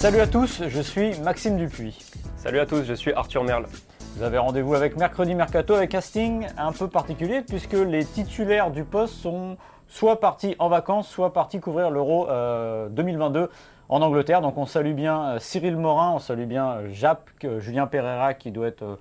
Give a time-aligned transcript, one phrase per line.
[0.00, 1.98] Salut à tous, je suis Maxime Dupuis.
[2.36, 3.66] Salut à tous, je suis Arthur Merle.
[4.14, 8.84] Vous avez rendez-vous avec Mercredi Mercato avec casting un peu particulier puisque les titulaires du
[8.84, 9.56] poste sont
[9.88, 13.50] soit partis en vacances, soit partis couvrir l'Euro euh, 2022
[13.88, 14.40] en Angleterre.
[14.40, 18.34] Donc on salue bien euh, Cyril Morin, on salue bien euh, Jap, euh, Julien Pereira
[18.34, 19.00] qui doit être euh,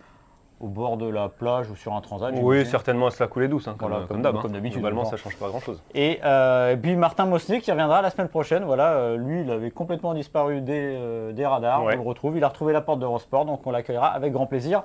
[0.59, 2.33] au bord de la plage ou sur un transat.
[2.41, 4.35] Oui, certainement, c'est la coulée douce, hein, comme, Voilà, comme comme- d'hab.
[4.35, 4.39] hein.
[4.41, 5.09] comme d'habitude, Globalement, bon.
[5.09, 5.81] ça change pas grand-chose.
[5.93, 8.63] Et, euh, et puis Martin Mosley qui reviendra la semaine prochaine.
[8.63, 11.83] Voilà, euh, lui, il avait complètement disparu des, euh, des radars.
[11.83, 11.93] Ouais.
[11.95, 12.37] On le retrouve.
[12.37, 14.83] Il a retrouvé la porte d'Eurosport, donc on l'accueillera avec grand plaisir.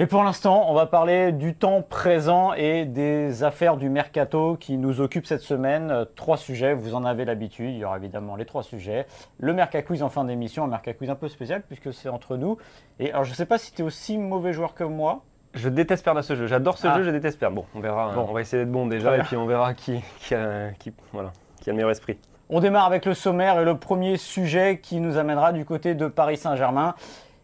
[0.00, 4.76] Et pour l'instant, on va parler du temps présent et des affaires du mercato qui
[4.78, 5.90] nous occupent cette semaine.
[5.90, 7.70] Euh, Trois sujets, vous en avez l'habitude.
[7.70, 9.06] Il y aura évidemment les trois sujets.
[9.38, 12.36] Le Merca Quiz en fin d'émission, un Merca Quiz un peu spécial puisque c'est entre
[12.36, 12.58] nous.
[13.00, 15.24] Et alors, je ne sais pas si tu es aussi mauvais joueur que moi.
[15.54, 16.46] Je déteste perdre à ce jeu.
[16.46, 16.96] J'adore ce Ah.
[16.98, 17.56] jeu, je déteste perdre.
[17.56, 18.12] Bon, on verra.
[18.14, 18.26] Bon.
[18.28, 21.32] On va essayer d'être bon déjà, et puis on verra qui, qui, a, qui- voilà,
[21.60, 22.18] qui a le meilleur esprit.
[22.50, 26.06] On démarre avec le sommaire et le premier sujet qui nous amènera du côté de
[26.06, 26.94] Paris Saint-Germain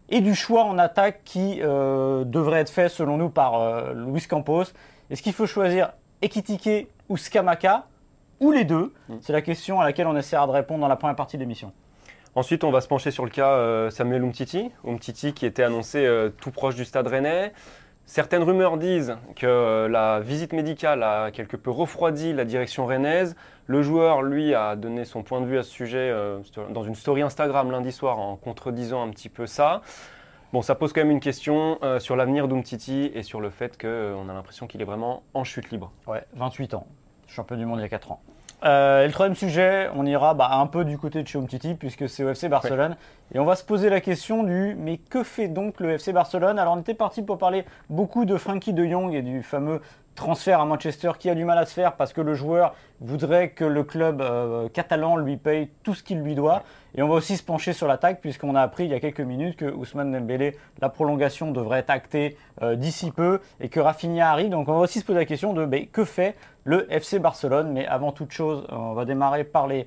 [0.09, 4.27] et du choix en attaque qui euh, devrait être fait selon nous par euh, Luis
[4.27, 4.65] Campos.
[5.11, 7.87] Est-ce qu'il faut choisir Ekitike ou Skamaka
[8.41, 8.93] ou les deux?
[9.21, 11.73] C'est la question à laquelle on essaiera de répondre dans la première partie de l'émission.
[12.35, 14.71] Ensuite, on va se pencher sur le cas euh, Samuel Umtiti.
[14.87, 16.09] Umtiti qui était annoncé
[16.41, 17.53] tout proche du stade rennais.
[18.07, 23.35] Certaines rumeurs disent que euh, la visite médicale a quelque peu refroidi la direction rennaise.
[23.67, 26.95] Le joueur, lui, a donné son point de vue à ce sujet euh, dans une
[26.95, 29.81] story Instagram lundi soir en contredisant un petit peu ça.
[30.53, 33.81] Bon, ça pose quand même une question euh, sur l'avenir d'Umtiti et sur le fait
[33.81, 35.91] qu'on a l'impression qu'il est vraiment en chute libre.
[36.07, 36.87] Ouais, 28 ans,
[37.27, 38.21] champion du monde il y a 4 ans.
[38.65, 41.75] Euh, et le troisième sujet, on ira bah, un peu du côté de chez Umtiti
[41.75, 42.97] puisque c'est au FC Barcelone.
[43.35, 46.59] Et on va se poser la question du mais que fait donc le FC Barcelone?
[46.59, 49.83] Alors on était parti pour parler beaucoup de Frankie de Jong et du fameux
[50.15, 53.51] transfert à Manchester qui a du mal à se faire parce que le joueur voudrait
[53.51, 56.63] que le club euh, catalan lui paye tout ce qu'il lui doit.
[56.97, 59.21] Et on va aussi se pencher sur l'attaque puisqu'on a appris il y a quelques
[59.21, 64.31] minutes que Ousmane Dembélé, la prolongation devrait être actée euh, d'ici peu et que Rafinha
[64.31, 64.51] arrive.
[64.51, 67.73] Donc on va aussi se poser la question de ben, que fait le FC Barcelone?
[67.73, 69.87] Mais avant toute chose, on va démarrer par les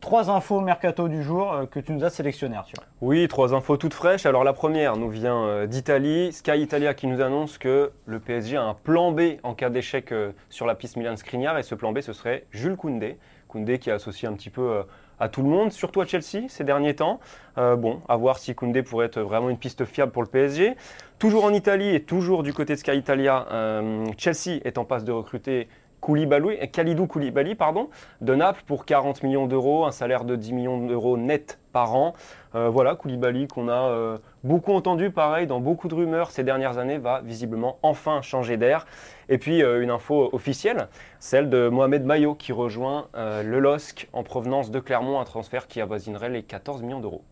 [0.00, 2.82] trois infos mercato du jour euh, que tu nous as sélectionnées Arthur.
[3.00, 4.26] Oui, trois infos toutes fraîches.
[4.26, 6.32] Alors la première nous vient euh, d'Italie.
[6.32, 10.12] Sky Italia qui nous annonce que le PSG a un plan B en cas d'échec
[10.12, 11.58] euh, sur la piste Milan Skriniar.
[11.58, 13.18] Et ce plan B, ce serait Jules Koundé.
[13.48, 14.82] Koundé qui est associé un petit peu
[15.18, 17.18] à tout le monde, surtout à Chelsea ces derniers temps.
[17.56, 20.76] Bon, à voir si Koundé pourrait être vraiment une piste fiable pour le PSG.
[21.18, 23.46] Toujours en Italie et toujours du côté de Sky Italia,
[24.18, 25.68] Chelsea est en passe de recruter
[26.00, 27.88] Koulibaly, Khalidou Koulibaly pardon,
[28.20, 32.14] de Naples pour 40 millions d'euros, un salaire de 10 millions d'euros net par an.
[32.54, 36.78] Euh, voilà, Koulibaly qu'on a euh, beaucoup entendu, pareil, dans beaucoup de rumeurs ces dernières
[36.78, 38.86] années, va visiblement enfin changer d'air.
[39.28, 40.88] Et puis euh, une info officielle,
[41.18, 45.66] celle de Mohamed Mayo qui rejoint euh, le LOSC en provenance de Clermont, un transfert
[45.66, 47.22] qui avoisinerait les 14 millions d'euros.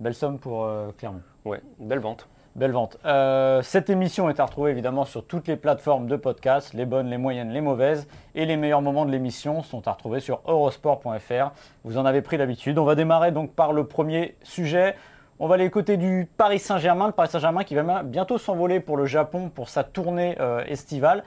[0.00, 1.22] Belle somme pour euh, Clermont.
[1.44, 2.28] Ouais, belle vente.
[2.56, 2.98] Belle vente.
[3.04, 7.10] Euh, cette émission est à retrouver évidemment sur toutes les plateformes de podcast, les bonnes,
[7.10, 8.06] les moyennes, les mauvaises.
[8.36, 11.50] Et les meilleurs moments de l'émission sont à retrouver sur eurosport.fr.
[11.82, 12.78] Vous en avez pris l'habitude.
[12.78, 14.94] On va démarrer donc par le premier sujet.
[15.40, 17.08] On va aller côté du Paris Saint-Germain.
[17.08, 21.24] Le Paris Saint-Germain qui va bientôt s'envoler pour le Japon pour sa tournée euh, estivale.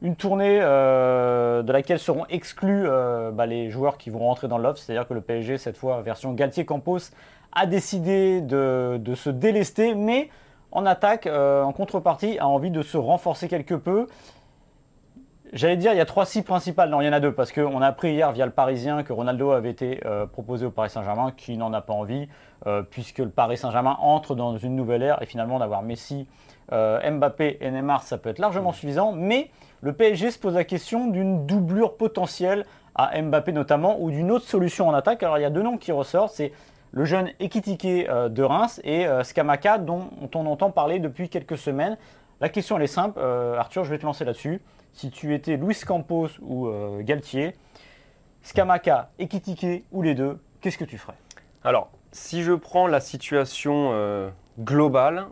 [0.00, 2.86] Une tournée euh, de laquelle seront exclus
[3.34, 4.78] bah, les joueurs qui vont rentrer dans l'offre.
[4.78, 7.10] C'est-à-dire que le PSG, cette fois version Galtier-Campos,
[7.52, 10.30] a décidé de se délester, mais
[10.72, 14.06] en attaque, euh, en contrepartie, a envie de se renforcer quelque peu.
[15.52, 16.90] J'allais dire, il y a trois cibles principales.
[16.90, 19.12] Non, il y en a deux, parce qu'on a appris hier via le Parisien que
[19.12, 22.28] Ronaldo avait été euh, proposé au Paris Saint-Germain, qui n'en a pas envie,
[22.66, 26.28] euh, puisque le Paris Saint-Germain entre dans une nouvelle ère, et finalement d'avoir Messi,
[26.70, 29.10] Mbappé et Neymar, ça peut être largement suffisant.
[29.10, 29.50] Mais
[29.80, 32.64] le PSG se pose la question d'une doublure potentielle
[32.94, 35.24] à Mbappé notamment, ou d'une autre solution en attaque.
[35.24, 36.52] Alors il y a deux noms qui ressortent, c'est
[36.92, 41.58] le jeune Ekitike euh, de Reims et euh, Skamaka dont on entend parler depuis quelques
[41.58, 41.96] semaines.
[42.40, 44.60] La question est simple, Euh, Arthur, je vais te lancer là-dessus.
[44.92, 46.68] Si tu étais Luis Campos ou
[47.02, 47.54] Galtier,
[48.42, 51.14] Skamaka, Ekitike ou les deux, qu'est-ce que tu ferais?
[51.62, 55.26] Alors, si je prends la situation globale,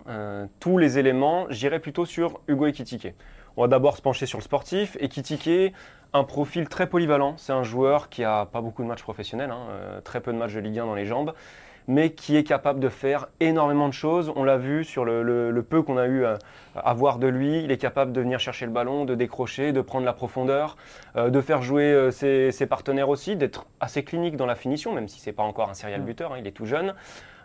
[0.60, 3.14] tous les éléments, j'irais plutôt sur Hugo Ekitike.
[3.56, 4.96] On va d'abord se pencher sur le sportif.
[5.00, 5.74] Ekitike,
[6.12, 7.34] un profil très polyvalent.
[7.36, 10.38] C'est un joueur qui a pas beaucoup de matchs professionnels, hein, euh, très peu de
[10.38, 11.32] matchs de Ligue 1 dans les jambes,
[11.86, 14.32] mais qui est capable de faire énormément de choses.
[14.36, 17.62] On l'a vu sur le, peu qu'on a eu à, voir de lui.
[17.62, 20.76] Il est capable de venir chercher le ballon, de décrocher, de prendre la profondeur,
[21.16, 25.08] euh, de faire jouer euh, ses, partenaires aussi, d'être assez clinique dans la finition, même
[25.08, 26.04] si c'est pas encore un serial mm.
[26.04, 26.94] buteur, hein, il est tout jeune.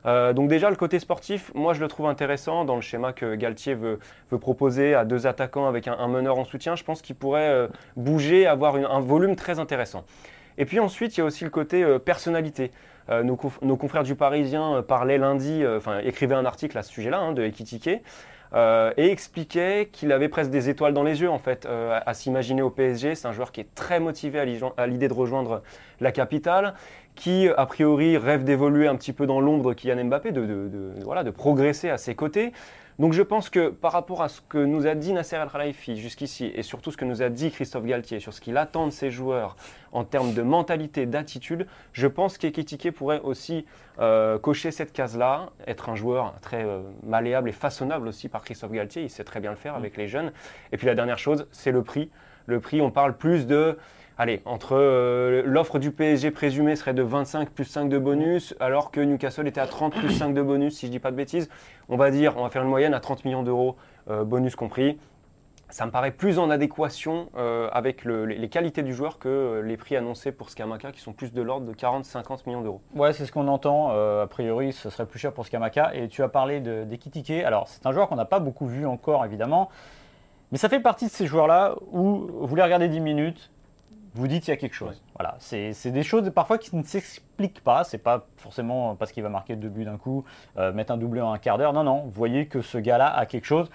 [0.06, 3.36] Euh, donc déjà, le côté sportif, moi je le trouve intéressant dans le schéma que
[3.36, 4.00] Galtier veut,
[4.40, 6.76] proposer à deux attaquants avec un, meneur en soutien.
[6.76, 10.04] Je pense qu'il pourrait euh, bouger, avoir un volume très intéressant.
[10.58, 12.72] Et puis ensuite, il y a aussi le côté euh, personnalité.
[13.10, 17.44] Nos, confrères du Parisien parlaient lundi, enfin écrivaient un article à ce sujet-là, hein, de
[17.44, 18.02] Ekitike,
[18.54, 22.70] et expliquaient qu'il avait presque des étoiles dans les yeux en fait à, s'imaginer au
[22.70, 23.16] PSG.
[23.16, 24.40] C'est un joueur qui est très motivé
[24.78, 25.64] à l'idée de rejoindre
[26.00, 26.76] la capitale
[27.16, 31.24] qui a priori rêve d'évoluer un petit peu dans l'ombre de Kylian Mbappé, de, voilà,
[31.24, 32.54] de progresser à ses côtés.
[33.00, 36.52] Donc je pense que par rapport à ce que nous a dit Nasser Al-Khelaifi jusqu'ici
[36.54, 39.10] et surtout ce que nous a dit Christophe Galtier sur ce qu'il attend de ses
[39.10, 39.56] joueurs
[39.92, 43.66] en termes de mentalité, d'attitude, je pense qu'Ekitike pourrait aussi
[44.00, 48.72] euh, cocher cette case-là, être un joueur très euh, malléable et façonnable aussi par Christophe
[48.72, 50.32] Galtier, il sait très bien le faire avec les jeunes.
[50.72, 52.12] Et puis la dernière chose, c'est le prix.
[52.46, 53.78] Le prix, on parle plus de
[54.18, 58.92] allez, entre euh, l'offre du PSG présumée serait de 25 plus 5 de bonus, alors
[58.92, 61.16] que Newcastle était à 30 plus 5 de bonus, si je ne dis pas de
[61.16, 61.50] bêtises.
[61.90, 63.76] On va dire, on va faire une moyenne à 30 millions d'euros,
[64.10, 64.98] euh, bonus compris.
[65.70, 69.96] Ça me paraît plus en adéquation euh, avec les, qualités du joueur que les prix
[69.96, 72.82] annoncés pour Skamaka, qui sont plus de l'ordre de 40-50 millions d'euros.
[72.94, 73.90] Ouais, c'est ce qu'on entend.
[73.90, 75.96] a priori, ce serait plus cher pour Skamaka.
[75.96, 77.44] Et tu as parlé d'Ekitike.
[77.44, 79.72] Alors, c'est un joueur qu'on n'a pas beaucoup vu encore, évidemment.
[80.52, 83.50] Mais ça fait partie de ces joueurs-là où vous les regardez 10 minutes,
[84.16, 85.02] vous dites qu'il y a quelque chose.
[85.18, 87.84] Voilà, c'est des choses parfois qui ne s'expliquent pas.
[87.84, 90.24] C'est pas forcément parce qu'il va marquer deux buts d'un coup,
[90.58, 91.74] euh, mettre un doublé en un quart d'heure.
[91.74, 92.02] Non, non.
[92.04, 93.70] Vous voyez que ce gars-là a quelque chose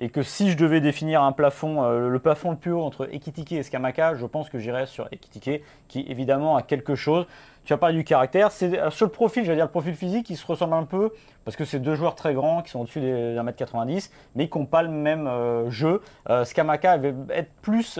[0.00, 3.08] et que si je devais définir un plafond, euh, le plafond le plus haut entre
[3.14, 7.26] Ekitike et Skamaka, je pense que j'irais sur Ekitike, qui évidemment a quelque chose.
[7.64, 10.28] Tu as parlé du caractère, c'est euh, sur le profil, j'allais dire le profil physique,
[10.30, 11.12] il se ressemble un peu,
[11.44, 14.58] parce que c'est deux joueurs très grands qui sont au-dessus d'un mètre 90, mais qui
[14.58, 15.30] n'ont pas le même
[15.70, 16.02] jeu.
[16.42, 17.96] Skamaka va être plus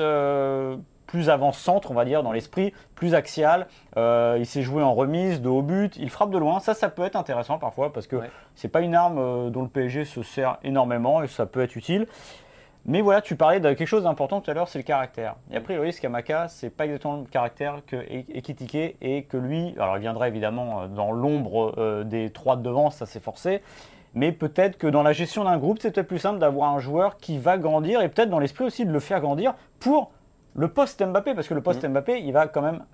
[1.06, 3.66] plus avant-centre, on va dire, dans l'esprit, plus axial.
[3.96, 6.60] Euh, il s'est joué en remise, de haut but, il frappe de loin.
[6.60, 8.16] Ça, ça peut être intéressant parfois parce que
[8.54, 11.76] c'est pas une arme euh, dont le PSG se sert énormément et ça peut être
[11.76, 12.06] utile.
[12.86, 15.36] Mais voilà, tu parlais de quelque chose d'important tout à l'heure, c'est le caractère.
[15.50, 19.96] Et après, Loïs Kamaka, c'est pas exactement le caractère que Ekitike et que lui, alors
[19.96, 23.62] il viendrait évidemment euh, dans l'ombre des trois de devant, ça c'est forcé.
[24.14, 27.16] Mais peut-être que dans la gestion d'un groupe, c'est peut-être plus simple d'avoir un joueur
[27.16, 30.12] qui va grandir et peut-être dans l'esprit aussi de le faire grandir pour
[30.54, 31.88] le poste Mbappé, parce que le poste mm.
[31.88, 32.84] Mbappé, il va quand même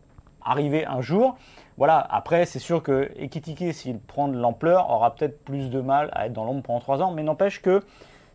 [0.42, 1.36] arriver un jour.
[1.76, 6.10] Voilà, après, c'est sûr que Ekitike, s'il prend de l'ampleur, aura peut-être plus de mal
[6.12, 7.82] à être dans l'ombre pendant trois ans, mais n'empêche que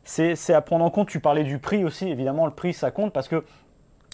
[0.03, 1.07] c'est à prendre en compte.
[1.09, 3.43] Tu parlais du prix aussi, évidemment, le prix, ça compte, parce que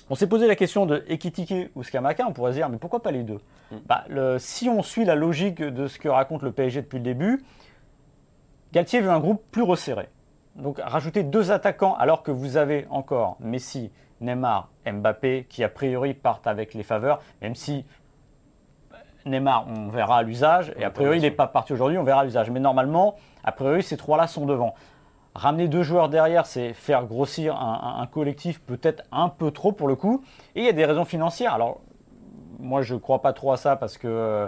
[0.10, 3.02] on s'est posé la question de Ekitike ou Skamaka, on pourrait se dire, mais pourquoi
[3.02, 3.40] pas les deux?
[3.72, 3.76] Mm.
[3.86, 4.06] bah,
[4.40, 7.44] Si on suit la logique de ce que raconte le PSG depuis le début,
[8.74, 10.10] Galtier veut un groupe plus resserré.
[10.56, 13.92] Donc rajouter deux attaquants alors que vous avez encore Messi,
[14.22, 17.86] Neymar, Mbappé, qui a priori partent avec les faveurs, même si
[19.26, 22.50] Neymar, on verra l'usage, et a priori, il n'est pas parti aujourd'hui, on verra l'usage.
[22.50, 24.74] Mais normalement, a priori, ces trois-là sont devant.
[25.34, 29.96] Ramener deux joueurs derrière, c'est faire grossir un, collectif peut-être un peu trop pour le
[29.96, 30.24] coup.
[30.56, 31.54] Et il y a des raisons financières.
[31.54, 31.80] Alors,
[32.60, 34.48] moi, je ne crois pas trop à ça parce que euh,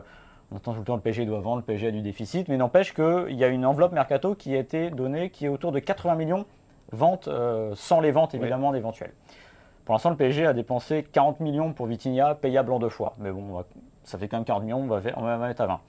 [0.51, 2.57] on entend tout le temps le PSG doit vendre, le PSG a du déficit, mais
[2.57, 5.79] n'empêche qu'il y a une enveloppe mercato qui a été donnée qui est autour de
[5.79, 6.45] 80 millions
[6.91, 9.13] ventes, euh, sans les ventes évidemment d'éventuelles.
[9.85, 13.15] Pour l'instant, le PSG a dépensé 40 millions pour Vitinha, payable en deux fois.
[13.19, 13.63] Mais bon,
[14.03, 15.79] ça fait quand même 40 millions, on va, on va mettre à 20.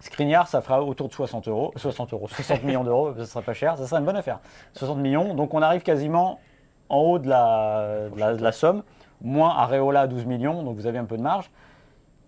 [0.00, 3.54] Skriniar, ça fera autour de 60 euros, 60 euros, 60 millions d'euros, ça sera pas
[3.54, 4.40] cher, ça sera une bonne affaire.
[4.74, 6.40] 60 millions, donc on arrive quasiment
[6.88, 8.82] en haut de la, de la, somme,
[9.22, 11.50] moins Areola à 12 millions, donc vous avez un peu de marge.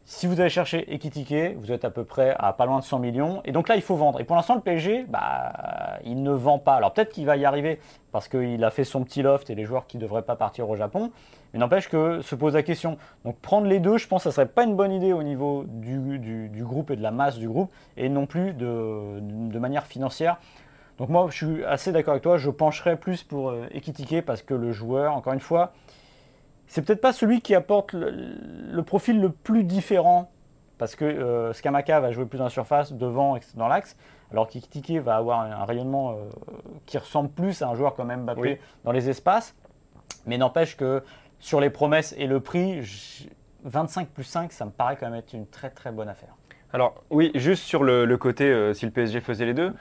[0.09, 3.01] Si vous allez chercher Ekitike, vous êtes à peu près à pas loin de 100
[3.01, 3.43] millions.
[3.45, 4.21] Et donc là, il faut vendre.
[4.21, 6.75] Et pour l'instant, le PSG, bah, il ne vend pas.
[6.75, 7.81] Alors peut-être qu'il va y arriver
[8.13, 10.71] parce qu'il a fait son petit loft et les joueurs qui ne devraient pas partir
[10.71, 11.11] au Japon.
[11.53, 12.99] Mais n'empêche que se pose la question.
[13.25, 15.65] Donc prendre les deux, je pense que ça serait pas une bonne idée au niveau
[15.67, 20.39] du, groupe et de la masse du groupe, et non plus de, de manière financière.
[20.99, 22.39] Donc moi, je suis assez d'accord avec toi.
[22.39, 25.73] Je pencherais plus pour euh, Ekitike parce que le joueur, encore une fois,
[26.67, 30.31] c'est peut-être pas celui qui apporte le, profil le plus différent,
[30.79, 33.97] parce que euh, Skamaka va jouer plus dans la surface, devant, dans l'axe,
[34.31, 36.15] alors qu'Ikitike va avoir un, rayonnement euh,
[36.87, 39.55] qui ressemble plus à un joueur comme Mbappé dans les espaces.
[40.27, 41.03] Mais n'empêche que
[41.39, 42.83] sur les promesses et le prix,
[43.65, 46.35] 25 plus 5, ça me paraît quand même être une très très bonne affaire.
[46.73, 49.73] Alors oui, juste sur le, côté, euh, si le PSG faisait les deux,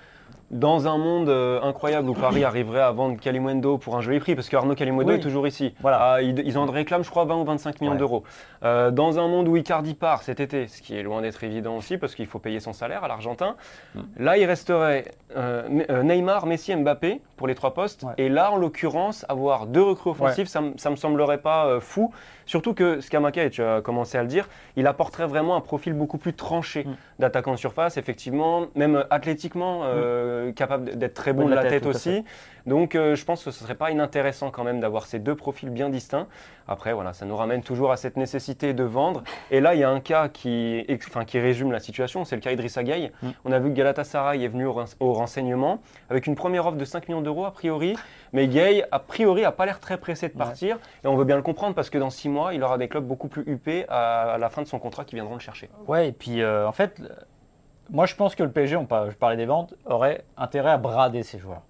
[0.52, 4.36] dans un monde euh, incroyable où Paris arriverait à vendre Kalimundo pour un joli prix,
[4.36, 5.16] parce qu'Arnaud Kalimundo Oui.
[5.16, 5.74] est toujours ici.
[5.82, 5.98] Voilà.
[6.02, 7.98] Ah, ils, ils en réclament, je crois, 20 ou 25 millions Ouais.
[7.98, 8.24] d'euros.
[8.64, 11.76] Euh, dans un monde où Icardi part cet été, ce qui est loin d'être évident
[11.76, 13.56] aussi, parce qu'il faut payer son salaire à l'Argentin,
[13.96, 14.00] Mm.
[14.20, 18.04] là, il resterait euh, Neymar, Messi Mbappé pour les trois postes.
[18.04, 18.14] Ouais.
[18.18, 22.14] Et là, en l'occurrence, avoir deux recrues offensives, ça, ça me semblerait pas fou.
[22.46, 25.94] Surtout que Skamaka, et tu as commencé à le dire, il apporterait vraiment un profil
[25.94, 26.96] beaucoup plus tranché Mm.
[27.20, 32.24] D'attaquant de surface, effectivement, même athlétiquement, euh, capable d'être très bon de la tête, aussi.
[32.66, 35.70] Donc euh, je pense que ce serait pas inintéressant quand même d'avoir ces deux profils
[35.70, 36.28] bien distincts.
[36.68, 39.24] Après, voilà, ça nous ramène toujours à cette nécessité de vendre.
[39.52, 42.36] Et là, il y a un cas qui, ex- enfin, qui résume la situation, c'est
[42.36, 43.12] le cas Idrissa Gueye.
[43.22, 43.30] Mm.
[43.46, 45.80] On a vu que Galatasaray est venu au, ren- au renseignement
[46.10, 47.96] avec une première offre de 5 millions d'euros a priori.
[48.34, 50.40] Mais Gueye, a priori, a pas l'air très pressé de Ouais.
[50.40, 50.80] partir.
[51.04, 53.06] Et on veut bien le comprendre parce que dans 6 mois, il aura des clubs
[53.06, 55.70] beaucoup plus huppés à, à la fin de son contrat qui viendront le chercher.
[55.88, 57.00] Ouais, et puis euh, en fait,
[57.92, 60.78] moi je pense que le PSG, on par- je parlais des ventes, aurait intérêt à
[60.78, 61.62] brader ses joueurs.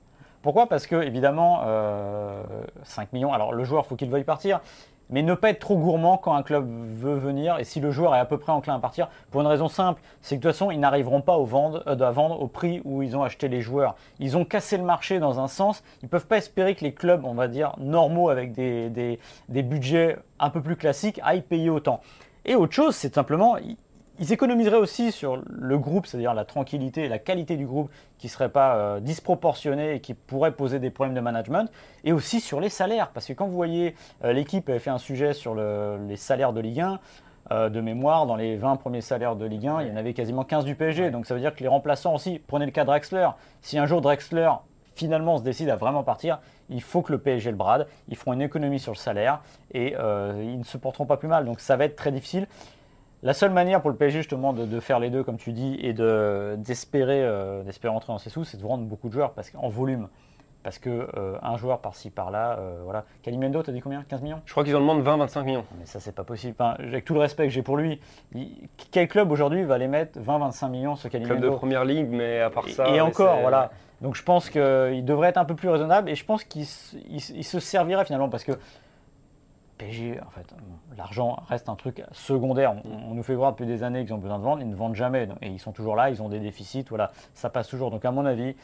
[0.45, 0.67] Pourquoi?
[0.69, 2.43] Parce que évidemment, euh,
[2.83, 4.59] 5 millions, alors le joueur, faut qu'il veuille partir,
[5.09, 8.13] mais ne pas être trop gourmand quand un club veut venir, et si le joueur
[8.15, 10.51] est à peu près enclin à partir, pour une raison simple, c'est que de toute
[10.55, 13.47] façon, ils n'arriveront pas au vendre, euh, à vendre au prix où ils ont acheté
[13.47, 13.95] les joueurs.
[14.19, 16.93] Ils ont cassé le marché dans un sens, ils ne peuvent pas espérer que les
[16.93, 19.17] clubs, on va dire, normaux, avec des, des-
[19.49, 22.01] des budgets un peu plus classiques, aillent payer autant.
[22.45, 23.57] Et autre chose, c'est simplement,
[24.19, 28.27] ils- économiseraient aussi sur le groupe, c'est-à-dire la tranquillité et la qualité du groupe qui
[28.27, 31.69] ne serait pas euh, disproportionnée et qui pourrait poser des problèmes de management,
[32.03, 33.09] et aussi sur les salaires.
[33.13, 36.53] Parce que quand vous voyez, euh, l'équipe avait fait un sujet sur le- les salaires
[36.53, 36.99] de Ligue 1,
[37.51, 40.13] euh, de mémoire, dans les 20 premiers salaires de Ligue 1, il y en avait
[40.13, 41.11] quasiment 15 du PSG.
[41.11, 43.29] Donc ça veut dire que les remplaçants aussi, prenez le cas de Drexler,
[43.61, 44.49] si un jour Drexler
[44.95, 48.31] finalement se décide à vraiment partir, il faut que le PSG le brade, ils feront
[48.31, 49.41] une économie sur le salaire
[49.73, 51.43] et euh, ils ne se porteront pas plus mal.
[51.45, 52.47] Donc ça va être très difficile.
[53.25, 55.77] La seule manière pour le PSG justement de, de faire les deux, comme tu dis,
[55.81, 59.31] et de- d'espérer euh, d'espérer entrer dans ses sous, c'est de vendre beaucoup de joueurs
[59.31, 60.07] parce qu'en volume.
[60.63, 63.03] Parce que euh, un joueur par-ci par-là, euh, voilà.
[63.21, 64.03] Calimendo, t'as dit combien?
[64.03, 64.41] 15 millions?
[64.45, 65.65] Je crois qu'ils en demandent 20-25 millions.
[65.79, 66.55] mais ça, c'est pas possible.
[66.59, 67.99] Enfin, avec tout le respect que j'ai pour lui,
[68.33, 72.07] il- quel club aujourd'hui va les mettre 20-25 millions ce Club de Calimendo première ligue,
[72.09, 72.87] mais à part ça.
[72.89, 73.71] et encore, voilà.
[74.01, 77.59] Donc je pense qu'il devrait être un peu plus raisonnable et je pense qu'il se
[77.59, 78.51] servirait finalement parce que
[79.77, 80.53] PSG, en fait,
[80.97, 82.75] l'argent reste un truc secondaire.
[82.85, 84.75] On, on nous fait voir depuis des années qu'ils ont besoin de vendre, ils ne
[84.75, 87.91] vendent jamais et ils sont toujours là, ils ont des déficits, voilà, ça passe toujours.
[87.91, 88.55] Donc à mon avis,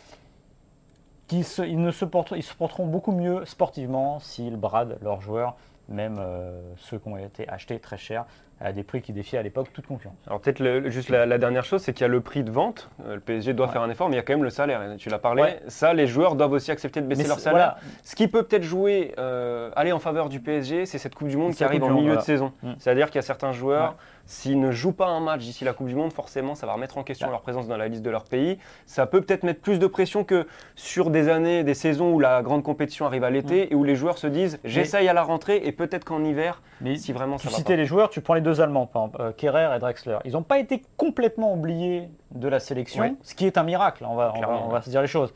[1.43, 5.55] se- ils, ne se porteront, ils se porteront beaucoup mieux sportivement s'ils bradent leurs joueurs,
[5.91, 8.25] même euh, ceux qui ont été achetés très cher
[8.63, 10.15] à des prix qui défiaient à l'époque toute concurrence.
[10.27, 12.91] Alors peut-être juste la, la dernière chose, c'est qu'il y a le prix de vente.
[13.07, 13.71] Euh, Le PSG doit Ouais.
[13.73, 14.81] faire un effort, mais il y a quand même le salaire.
[14.97, 15.41] Tu l'as parlé.
[15.41, 15.61] Ouais.
[15.67, 17.75] Ça, les joueurs doivent aussi accepter de baisser Mais leur salaire.
[17.81, 17.99] voilà.
[18.03, 21.37] Ce qui peut peut-être jouer, euh, aller en faveur du PSG, c'est cette Coupe du
[21.37, 22.53] Monde qui arrive en milieu de saison.
[22.61, 22.73] Mm.
[22.77, 23.95] C'est-à-dire qu'il y a certains joueurs, Ouais.
[24.31, 26.97] S'ils ne jouent pas un match d'ici la Coupe du Monde, forcément, ça va remettre
[26.97, 27.31] en question Ouais.
[27.33, 28.57] leur présence dans la liste de leur pays.
[28.85, 32.41] Ça peut peut-être mettre plus de pression que sur des années, des saisons où la
[32.41, 33.67] grande compétition arrive à l'été Mm.
[33.71, 36.95] et où les joueurs se disent j'essaye à la rentrée et peut-être qu'en hiver, Mais
[36.95, 37.77] si vraiment tu ça va citais pas.
[37.77, 40.17] les joueurs, tu prends les deux Allemands, par exemple, euh, Kerrer et Drexler.
[40.25, 44.15] Ils n'ont pas été complètement oubliés de la sélection, ce qui est un miracle, on
[44.15, 45.33] va, on va, on va se dire les choses.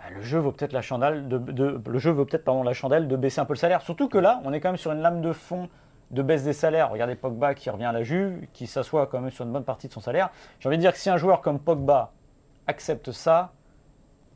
[0.00, 2.72] Ah, Le jeu vaut peut-être la chandelle de, de- le jeu vaut peut-être pardon la
[2.72, 3.82] chandelle de baisser un peu le salaire.
[3.82, 5.68] Surtout que là, on est quand même sur une lame de fond
[6.12, 6.90] de baisse des salaires.
[6.90, 9.88] Regardez Pogba qui revient à la Juve, qui s'assoit quand même sur une bonne partie
[9.88, 10.30] de son salaire.
[10.60, 12.12] J'ai envie de dire que si un joueur comme Pogba
[12.66, 13.52] accepte ça,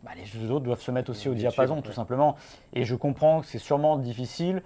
[0.02, 2.36] bah, les autres doivent se mettre aussi au diapason, tout simplement.
[2.72, 4.62] Et je comprends que c'est sûrement difficile.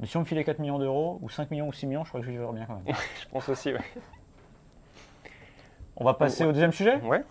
[0.00, 2.08] Mais si on me filait 4 millions d'euros, ou 5 millions, ou 6 millions, je
[2.10, 2.94] crois que je vivrais bien quand même.
[3.20, 3.72] Je pense aussi.
[3.72, 3.80] Ouais.
[5.96, 6.50] On va passer Ouais.
[6.50, 6.96] au deuxième sujet?
[7.02, 7.24] Ouais.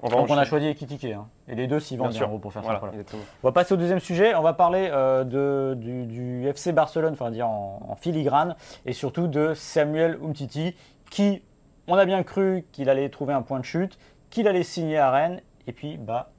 [0.00, 1.04] On va Donc on a choisi Ekitike.
[1.06, 1.26] Hein.
[1.48, 2.26] Et les deux s'y Bien vendent bien, sûr.
[2.26, 2.90] en gros, pour faire Voilà, simple.
[2.90, 3.00] voilà.
[3.00, 3.22] exactement.
[3.42, 4.34] On va passer au deuxième sujet.
[4.34, 8.92] On va parler euh, de, du, du FC Barcelone, enfin dire en, en filigrane, et
[8.92, 10.74] surtout de Samuel Umtiti,
[11.10, 11.42] qui,
[11.88, 13.98] on a bien cru qu'il allait trouver un point de chute,
[14.30, 16.30] qu'il allait signer à Rennes, et puis bah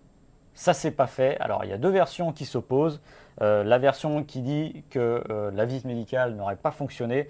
[0.53, 1.37] ça s'est pas fait.
[1.39, 3.01] Alors il y a deux versions qui s'opposent.
[3.41, 7.29] Euh, la version qui dit que euh, la visite médicale n'aurait pas fonctionné,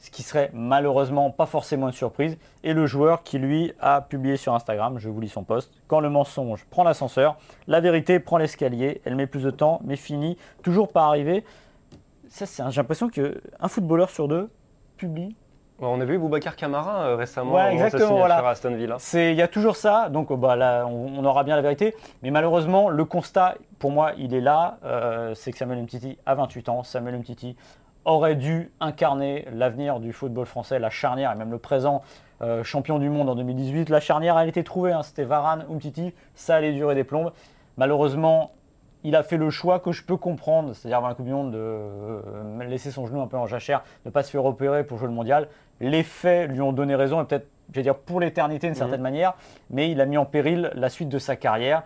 [0.00, 4.36] ce qui serait malheureusement pas forcément une surprise, et le joueur qui lui a publié
[4.36, 7.36] sur Instagram, je vous lis son post, quand le mensonge prend l'ascenseur,
[7.66, 11.44] la vérité prend l'escalier, elle met plus de temps, mais finit toujours par arriver.
[12.28, 14.50] Ça, c'est j'ai l'impression qu'un footballeur sur deux
[14.98, 15.34] publie
[15.80, 18.36] On a vu Boubacar Camara euh, récemment Ouais, exactement, voilà.
[18.38, 18.98] à Aston Villa.
[19.14, 21.94] Il y a toujours ça, donc euh, bah, là, on, on aura bien la vérité.
[22.22, 24.78] Mais malheureusement, le constat, pour moi, il est là.
[24.84, 26.82] euh, c'est que Samuel Umtiti a 28 ans.
[26.82, 27.56] Samuel Umtiti
[28.08, 32.02] aurait dû incarner l'avenir du football français, la charnière et même le présent
[32.40, 33.88] euh, champion du monde en 2018.
[33.90, 34.92] La charnière, elle était trouvée.
[34.92, 36.12] hein, C'était Varane, Umtiti.
[36.34, 37.32] Ça allait durer des plombes.
[37.76, 38.52] Malheureusement,
[39.04, 41.52] il a fait le choix que je peux comprendre, c'est-à-dire avant la Coupe du Monde,
[41.52, 44.84] de euh, laisser son genou un peu en jachère, de ne pas se faire opérer
[44.84, 45.48] pour jouer le mondial.
[45.80, 49.34] Les faits lui ont donné raison et peut-être j'allais dire pour l'éternité d'une certaine manière,
[49.70, 51.82] mais il a mis en péril la suite de sa carrière.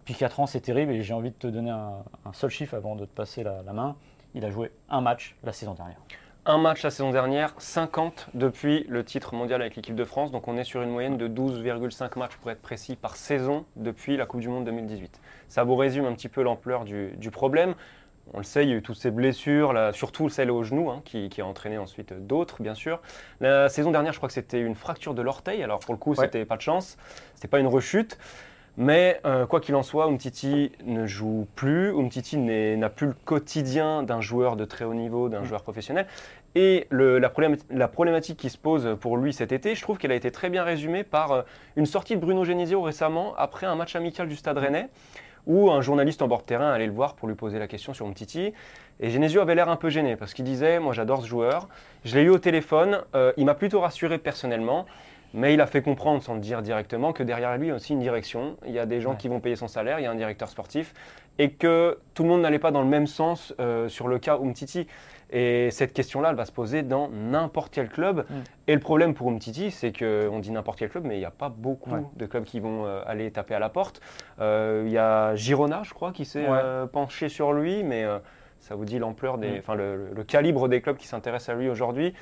[0.00, 1.92] Depuis 4 ans, c'est terrible et j'ai envie de te donner un,
[2.24, 3.96] un seul chiffre avant de te passer la, la main.
[4.34, 5.98] Il a joué un match la saison dernière.
[6.46, 10.30] Un match la saison dernière, 50 depuis le titre mondial avec l'équipe de France.
[10.30, 14.16] Donc on est sur une moyenne de 12,5 matchs pour être précis par saison depuis
[14.18, 15.20] la Coupe du Monde 2018.
[15.48, 17.74] Ça vous résume un petit peu l'ampleur du, du problème.
[18.32, 20.90] On le sait, il y a eu toutes ces blessures, là, surtout celle au genou,
[20.90, 23.00] hein, qui, qui a entraîné ensuite d'autres, bien sûr.
[23.40, 25.62] La saison dernière, je crois que c'était une fracture de l'orteil.
[25.62, 26.24] Alors pour le coup, Ouais.
[26.24, 26.96] c'était pas de chance.
[27.34, 28.18] C'était pas une rechute.
[28.76, 31.90] Mais euh, quoi qu'il en soit, Umtiti ne joue plus.
[31.96, 36.06] Umtiti n'a plus le quotidien d'un joueur de très haut niveau, d'un joueur professionnel.
[36.56, 39.98] Et le- la, problématique, la problématique qui se pose pour lui cet été, je trouve
[39.98, 41.42] qu'elle a été très bien résumée par euh,
[41.76, 44.88] une sortie de Bruno Genesio récemment après un match amical du Stade Rennais
[45.46, 47.92] où un journaliste en bord de terrain allait le voir pour lui poser la question
[47.92, 48.54] sur Umtiti.
[49.00, 51.68] Et Genesio avait l'air un peu gêné parce qu'il disait Moi j'adore ce joueur,
[52.04, 54.86] je l'ai eu au téléphone, euh, il m'a plutôt rassuré personnellement.
[55.36, 57.74] Mais il a fait comprendre, sans le dire directement, que derrière lui, il y a
[57.74, 58.56] aussi une direction.
[58.66, 59.16] Il y a des gens Ouais.
[59.16, 60.94] qui vont payer son salaire, il y a un directeur sportif,
[61.38, 64.38] et que tout le monde n'allait pas dans le même sens euh, sur le cas
[64.38, 64.86] Umtiti.
[65.30, 68.24] Et cette question-là, elle va se poser dans n'importe quel club.
[68.30, 68.34] Mm.
[68.68, 71.32] Et le problème pour Umtiti, c'est qu'on dit n'importe quel club, mais il n'y a
[71.32, 72.02] pas beaucoup Ouais.
[72.14, 74.00] de clubs qui vont euh, aller taper à la porte.
[74.40, 76.86] Euh, Il y a Girona, je crois, qui s'est Ouais.
[76.92, 78.04] penché sur lui, mais
[78.60, 79.74] ça vous dit l'ampleur des, Mm.
[80.14, 82.14] le calibre des clubs qui s'intéressent à lui aujourd'hui.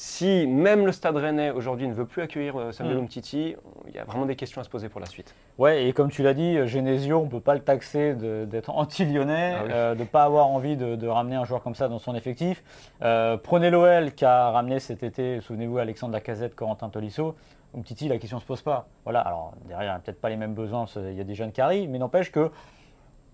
[0.00, 3.00] Si même le Stade Rennais aujourd'hui ne veut plus accueillir euh, Samuel Mm.
[3.00, 3.56] Umtiti,
[3.88, 5.34] il y a vraiment des questions à se poser pour la suite.
[5.58, 9.54] Ouais, et comme tu l'as dit, Genesio, on ne peut pas le taxer d'être anti-lyonnais,
[9.58, 9.70] Ah oui.
[9.74, 12.14] euh, de ne pas avoir envie de, de ramener un joueur comme ça dans son
[12.14, 12.62] effectif.
[13.02, 17.34] Euh, prenez l'OL qui a ramené cet été, souvenez-vous, Alexandre Lacazette, Corentin Tolisso.
[17.76, 18.86] Umtiti, la question ne se pose pas.
[19.02, 21.34] Voilà, alors derrière, il n'y a peut-être pas les mêmes besoins, il y a des
[21.34, 22.52] jeunes qui arrivent, mais n'empêche que,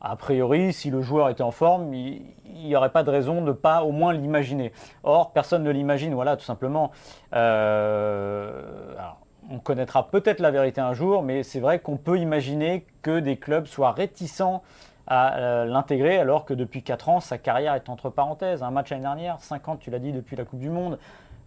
[0.05, 3.47] a priori, si le joueur était en forme, il n'y aurait pas de raison de
[3.47, 4.71] ne pas au moins l'imaginer.
[5.03, 6.91] Or, personne ne l'imagine, voilà, tout simplement.
[7.35, 8.63] Euh,
[9.51, 13.39] on connaîtra peut-être la vérité un jour, mais c'est vrai qu'on peut imaginer que des
[13.39, 14.63] clubs soient réticents
[15.07, 18.63] à euh, l'intégrer, alors que depuis 4 ans, sa carrière est entre parenthèses.
[18.63, 20.99] Un match l'année dernière, 50, tu l'as dit, depuis la Coupe du Monde.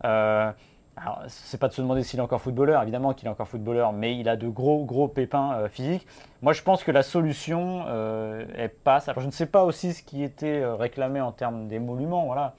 [0.03, 0.51] Euh,
[1.00, 3.94] alors, c'est pas de se demander s'il est encore footballeur, évidemment qu'il est encore footballeur,
[3.94, 6.07] mais il a de gros, gros pépins euh, physiques.
[6.42, 9.07] Moi, je pense que la solution, euh, elle passe.
[9.07, 12.55] Alors, je ne sais pas aussi ce qui était euh, réclamé en termes d'émoluments, voilà.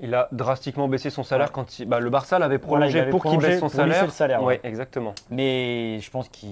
[0.00, 1.52] Il a drastiquement baissé son salaire Ouais.
[1.54, 4.04] quand il- bah, le Barça l'avait prolongé avait pour qu'il baisse son salaire.
[4.04, 4.54] le salaire, ouais.
[4.54, 5.14] Ouais, exactement.
[5.30, 6.46] Mais je pense que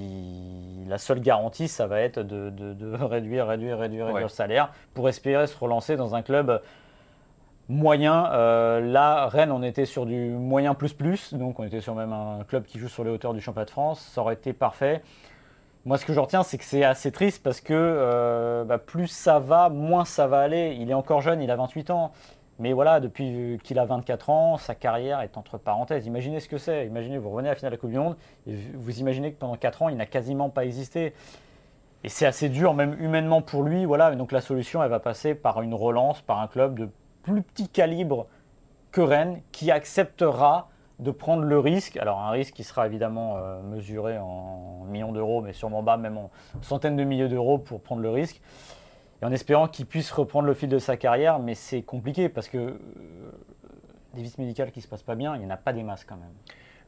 [0.88, 4.70] la seule garantie, ça va être de, de- de réduire, réduire, réduire, réduire le salaire
[4.94, 6.62] pour espérer se relancer dans un club
[7.72, 8.30] moyen.
[8.32, 12.12] Euh, là, Rennes, on était sur du moyen plus plus, donc on était sur même
[12.12, 14.00] un club qui joue sur les hauteurs du championnat de France.
[14.12, 15.02] Ça aurait été parfait.
[15.84, 19.08] Moi, ce que je retiens, c'est que c'est assez triste parce que euh, bah, plus
[19.08, 20.76] ça va, moins ça va aller.
[20.78, 22.12] Il est encore jeune, il a 28 ans.
[22.58, 26.06] Mais voilà, depuis qu'il a 24 ans, sa carrière est entre parenthèses.
[26.06, 26.86] Imaginez ce que c'est.
[26.86, 29.38] Imaginez, vous revenez à la finale de la Coupe du Monde et vous imaginez que
[29.38, 31.14] pendant 4 ans, il n'a quasiment pas existé.
[32.04, 33.84] Et c'est assez dur, même humainement pour lui.
[33.84, 34.14] Voilà.
[34.14, 36.88] Donc la solution, elle va passer par une relance, par un club de
[37.22, 38.26] plus petit calibre
[38.90, 41.96] que Rennes, qui acceptera de prendre le risque.
[41.96, 46.18] Alors un risque qui sera évidemment euh, mesuré en millions d'euros, mais sûrement bas, même
[46.18, 46.30] en
[46.60, 48.40] centaines de milliers d'euros pour prendre le risque.
[49.20, 52.48] Et en espérant qu'il puisse reprendre le fil de sa carrière, mais c'est compliqué parce
[52.48, 52.76] que euh,
[54.14, 56.04] des visites médicales qui se passent pas bien, il n'y en a pas des masses
[56.04, 56.32] quand même.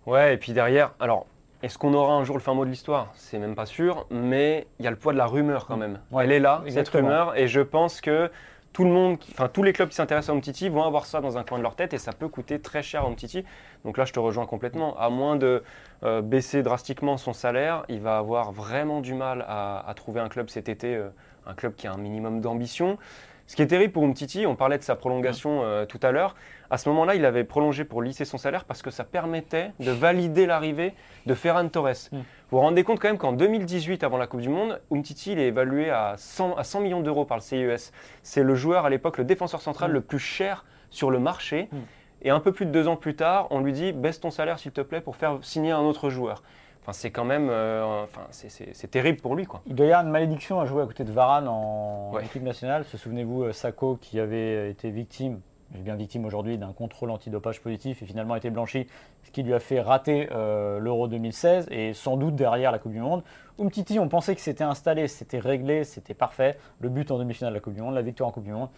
[0.06, 1.26] Ouais, et puis derrière, alors,
[1.62, 3.10] est-ce qu'on aura un jour le fin mot de l'histoire?
[3.14, 6.00] C'est même pas sûr, mais il y a le poids de la rumeur quand même.
[6.10, 7.08] Ouais, Elle est là, exactement.
[7.08, 8.30] cette rumeur, et je pense que
[8.74, 11.38] tout le monde, enfin tous les clubs qui s'intéressent à Umtiti vont avoir ça dans
[11.38, 13.44] un coin de leur tête et ça peut coûter très cher à Umtiti.
[13.84, 14.98] Donc là, je te rejoins complètement.
[14.98, 15.62] À moins de
[16.02, 20.28] euh, baisser drastiquement son salaire, il va avoir vraiment du mal à, à trouver un
[20.28, 21.08] club cet été, euh,
[21.46, 22.98] un club qui a un minimum d'ambition.
[23.46, 26.34] Ce qui est terrible pour Umtiti, on parlait de sa prolongation euh, tout à l'heure.
[26.70, 29.90] À ce moment-là, il avait prolongé pour lisser son salaire parce que ça permettait de
[29.90, 30.94] valider l'arrivée
[31.26, 32.08] de Ferran Torres.
[32.10, 32.16] Mm.
[32.16, 35.38] Vous vous rendez compte quand même qu'en 2018, avant la Coupe du Monde, Umtiti il
[35.38, 37.92] est évalué à 100, à 100 millions d'euros par le CIES.
[38.22, 39.94] C'est le joueur à l'époque, le défenseur central Mm.
[39.94, 41.68] le plus cher sur le marché.
[41.70, 41.76] Mm.
[42.22, 44.58] Et un peu plus de deux ans plus tard, on lui dit baisse ton salaire
[44.58, 46.42] s'il te plaît pour faire signer un autre joueur.
[46.84, 49.62] Enfin, c'est quand même, euh, enfin, c'est- terrible pour lui quoi.
[49.66, 52.24] Il doit y avoir une malédiction à jouer à côté de Varane en Ouais.
[52.26, 52.84] équipe nationale.
[52.84, 58.02] Se souvenez-vous, euh, Sako qui avait été victime, bien victime aujourd'hui, d'un contrôle antidopage positif
[58.02, 58.86] et finalement a été blanchi,
[59.22, 62.92] ce qui lui a fait rater euh, l'Euro 2016 et sans doute derrière la Coupe
[62.92, 63.22] du Monde.
[63.58, 66.58] Umtiti, on pensait que c'était installé, c'était réglé, c'était parfait.
[66.80, 68.68] Le but en demi-finale de la Coupe du Monde, la victoire en Coupe du Monde.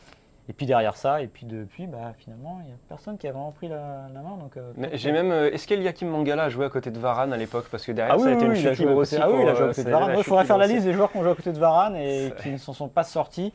[0.49, 3.33] Et puis derrière ça, et puis depuis, bah, finalement, il n'y a personne qui a
[3.33, 4.37] vraiment pris la, la main.
[4.37, 7.33] Donc, euh, J'ai que- même, euh, est-ce qu'Eliakim Mangala a joué à côté de Varane
[7.33, 7.67] à l'époque?
[7.71, 9.17] Parce que derrière Ah oui, ça a oui, été une oui, chute libre côté- aussi.
[9.21, 10.15] ah oui, il a joué à euh, côté de Varane.
[10.17, 12.33] Il faudrait faire la liste des joueurs qui ont joué à côté de Varane et
[12.43, 13.53] qui ne s'en sont pas sortis.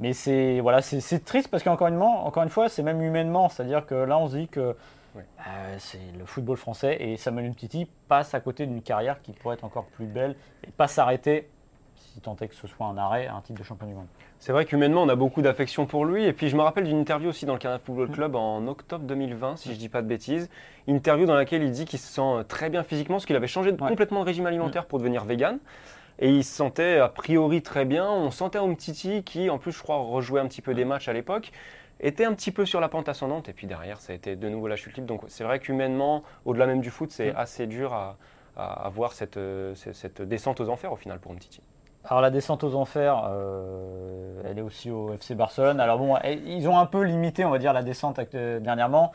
[0.00, 3.48] Mais c'est voilà, c'est triste parce qu'encore une, encore une fois, c'est même humainement.
[3.48, 4.74] C'est-à-dire que là, on se dit que
[5.14, 5.22] bah,
[5.78, 9.62] c'est le football français et Samuel Umtiti passe à côté d'une carrière qui pourrait être
[9.64, 10.34] encore plus belle
[10.66, 11.48] et pas s'arrêter
[12.12, 14.06] si tant est que ce soit un arrêt un titre de champion du monde.
[14.38, 16.24] C'est vrai qu'humainement, on a beaucoup d'affection pour lui.
[16.24, 19.04] Et puis, je me rappelle d'une interview aussi dans le Canada Football Club en octobre
[19.04, 20.50] 2020, si je ne dis pas de bêtises.
[20.86, 23.74] Interview dans laquelle il dit qu'il se sent très bien physiquement, parce qu'il avait changé
[23.76, 25.58] complètement de régime alimentaire pour devenir vegan.
[26.18, 28.08] Et il se sentait a priori très bien.
[28.08, 31.08] On sentait un Titi qui, en plus, je crois, rejouait un petit peu des matchs
[31.08, 31.50] à l'époque,
[32.00, 33.48] était un petit peu sur la pente ascendante.
[33.48, 35.08] Et puis derrière, ça a été de nouveau la chute libre.
[35.08, 38.16] Donc c'est vrai qu'humainement, au-delà même du foot, c'est assez dur à,
[38.56, 41.60] à, voir cette, euh, cette, descente aux enfers au final pour Titi.
[42.06, 45.80] Alors la descente aux enfers, euh, elle est aussi au FC Barcelone.
[45.80, 49.12] Alors bon, ils ont un peu limité, on va dire, la descente euh, dernièrement,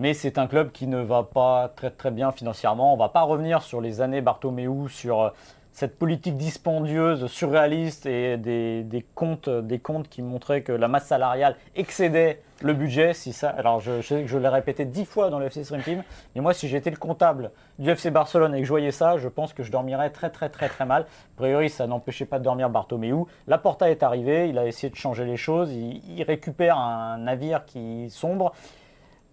[0.00, 2.92] mais c'est un club qui ne va pas très très bien financièrement.
[2.92, 5.32] On va pas revenir sur les années Bartomeu, sur
[5.72, 11.56] cette politique dispendieuse, surréaliste et des, comptes, des comptes qui montraient que la masse salariale
[11.74, 13.12] excédait le budget.
[13.56, 16.04] Alors je, sais que je l'ai répété dix fois dans le FC Stream Team,
[16.34, 19.28] mais moi si j'étais le comptable du FC Barcelone et que je voyais ça, je
[19.28, 21.02] pense que je dormirais très très très très mal.
[21.02, 23.24] A priori, ça n'empêchait pas de dormir Bartomeu.
[23.48, 28.10] Laporta est arrivé, il a essayé de changer les choses, il récupère un navire qui
[28.10, 28.52] sombre.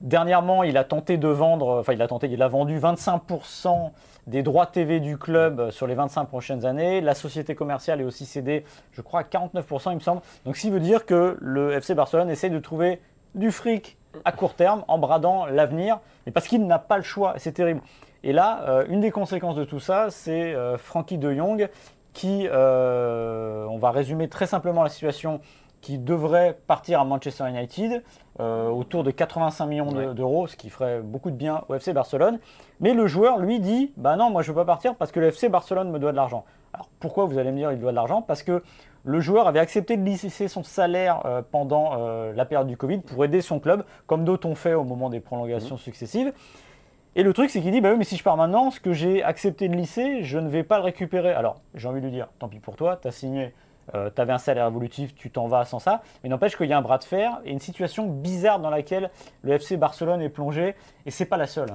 [0.02, 3.92] Dernièrement, il a tenté de vendre, enfin il a tenté, il a vendu 25%
[4.28, 7.02] des droits TV du club sur les 25 prochaines années.
[7.02, 10.22] La société commerciale est aussi cédée, je crois, à 49%, il me semble.
[10.46, 13.02] Donc, ce qui veut dire que le FC Barcelone essaie de trouver
[13.36, 17.34] du fric à court terme en bradant l'avenir, mais parce qu'il n'a pas le choix.
[17.38, 17.82] C'est terrible.
[18.24, 21.70] Et là, euh, une des conséquences de tout ça, c'est euh, Frankie de Jong
[22.14, 25.42] qui, euh, on va résumer très simplement la situation,
[25.82, 28.04] qui devrait partir à Manchester United
[28.40, 32.40] euh, autour de 85 millions d'euros, ce qui ferait beaucoup de bien au FC Barcelone.
[32.80, 35.20] Mais le joueur, lui, dit Bah non, moi je ne veux pas partir parce que
[35.20, 36.46] le FC Barcelone me doit de l'argent.
[36.74, 38.22] Alors pourquoi vous allez me dire il doit de l'argent?
[38.22, 38.64] Parce que
[39.04, 43.00] le joueur avait accepté de lisser son salaire euh, pendant euh, la période du Covid
[43.00, 45.80] pour aider son club, comme d'autres ont fait au moment des prolongations mmh.
[45.80, 46.34] successives.
[47.16, 48.94] Et le truc, c'est qu'il dit Bah oui, mais si je pars maintenant, ce que
[48.94, 51.34] j'ai accepté de lisser, je ne vais pas le récupérer.
[51.34, 53.54] Alors j'ai envie de lui dire Tant pis pour toi, tu as signé
[53.96, 56.02] euh, tu avais un salaire évolutif, tu t'en vas sans ça.
[56.24, 59.12] Mais n'empêche qu'il y a un bras de fer et une situation bizarre dans laquelle
[59.44, 60.76] le FC Barcelone est plongé.
[61.06, 61.70] Et c'est pas la seule.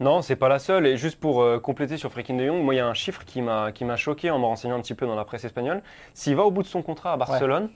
[0.00, 0.86] Non, c'est pas la seule.
[0.86, 3.24] Et juste pour euh, compléter sur Freaking de Jong, moi, il y a un chiffre
[3.24, 5.82] qui m'a choqué en me renseignant un petit peu dans la presse espagnole.
[6.14, 7.70] S'il va au bout de son contrat à Barcelone,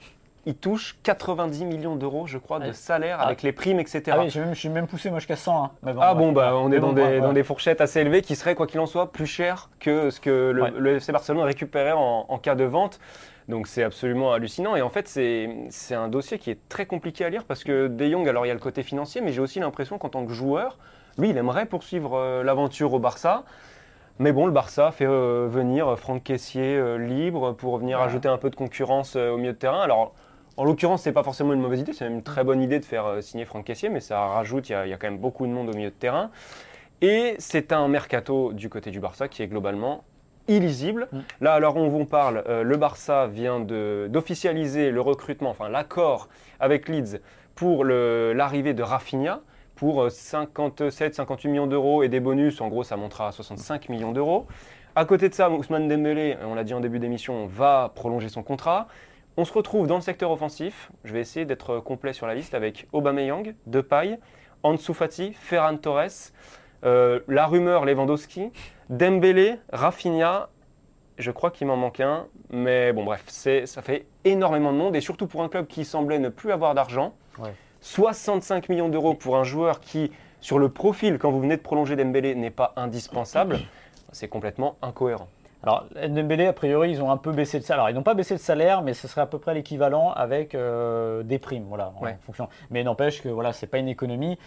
[0.44, 3.26] il touche 90 millions d'euros, je crois, de salaire ah.
[3.26, 4.02] avec les primes, etc.
[4.10, 5.64] Ah oui, je suis même poussé moi jusqu'à 100.
[5.64, 5.70] Hein.
[6.00, 8.66] ah bon, bah, on est dans, des, dans, des, fourchettes assez élevées qui seraient, quoi
[8.66, 12.54] qu'il en soit, plus cher que ce que le, FC Barcelone récupérait en, en, cas
[12.54, 12.98] de vente.
[13.52, 14.76] Donc c'est absolument hallucinant.
[14.76, 18.10] Et en fait, c'est un dossier qui est très compliqué à lire parce que De
[18.10, 20.32] Jong, alors il y a le côté financier, mais j'ai aussi l'impression qu'en tant que
[20.32, 20.78] joueur,
[21.18, 23.44] lui, il aimerait poursuivre euh, l'aventure au Barça.
[24.18, 28.38] Mais bon, le Barça fait euh, venir Franck Caissier euh, libre pour venir ajouter un
[28.38, 29.82] peu de concurrence au milieu de terrain.
[29.82, 30.14] Alors,
[30.56, 32.86] en l'occurrence, c'est pas forcément une mauvaise idée, c'est même une très bonne idée de
[32.86, 35.52] faire signer Franck Caissier, mais ça rajoute, il y, y, a quand même beaucoup de
[35.52, 36.30] monde au milieu de terrain.
[37.02, 40.04] Et c'est un mercato du côté du Barça qui est globalement
[40.48, 41.08] illisible.
[41.12, 41.18] Mm.
[41.40, 46.28] Là, alors on vous parle, euh, le Barça vient d'officialiser le recrutement, enfin l'accord
[46.60, 47.20] avec Leeds
[47.54, 49.40] pour l'arrivée de Rafinha
[49.74, 54.46] pour 57-58 millions d'euros et des bonus, en gros ça montera à 65 millions d'euros.
[54.94, 58.42] À côté de ça, Ousmane Dembélé, on l'a dit en début d'émission, va prolonger son
[58.42, 58.88] contrat.
[59.38, 60.90] On se retrouve dans le secteur offensif.
[61.04, 64.18] Je vais essayer d'être complet sur la liste avec Aubameyang, Depay,
[64.62, 66.32] Ansu Fati, Ferran Torres,
[66.84, 68.50] euh, la rumeur Lewandowski,
[68.90, 70.48] Dembélé, Rafinha,
[71.18, 75.00] je crois qu'il m'en manque un, mais bon bref, ça fait énormément de monde et
[75.00, 77.14] surtout pour un club qui semblait ne plus avoir d'argent.
[77.80, 81.96] 65 millions d'euros pour un joueur qui, sur le profil, quand vous venez de prolonger
[81.96, 83.58] Dembélé, n'est pas indispensable,
[84.12, 85.28] c'est complètement incohérent.
[85.62, 87.84] Alors, Dembélé, a priori, ils ont un peu baissé le salaire.
[87.84, 90.54] Alors, ils n'ont pas baissé le salaire, mais ce serait à peu près l'équivalent avec
[90.54, 92.48] euh, des primes, voilà, en fonction.
[92.70, 94.38] Mais n'empêche que voilà, c'est pas une économie.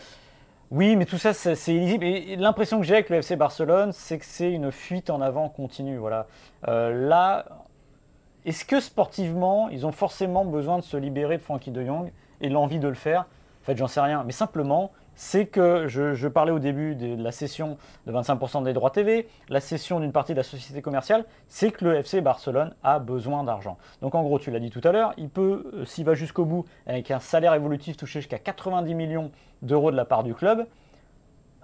[0.72, 2.06] Oui, mais tout ça, c'est illisible.
[2.06, 5.48] Et l'impression que j'ai avec le FC Barcelone, c'est que c'est une fuite en avant
[5.48, 5.98] continue.
[5.98, 6.28] Voilà.
[6.68, 7.46] Euh, là,
[8.46, 12.50] est-ce que sportivement, ils ont forcément besoin de se libérer de Frankie de Jong et
[12.50, 13.22] l'envie de le faire?
[13.22, 14.24] En fait, j'en sais rien.
[14.24, 18.92] Mais simplement, c'est que je, parlais au début de la cession de 25% des droits
[18.92, 23.00] TV, la cession d'une partie de la société commerciale, c'est que le FC Barcelone a
[23.00, 23.78] besoin d'argent.
[24.02, 26.46] Donc en gros, tu l'as dit tout à l'heure, il peut, euh, s'il va jusqu'au
[26.46, 30.68] bout, avec un salaire évolutif touché jusqu'à 90 millions d'euros de la part du club,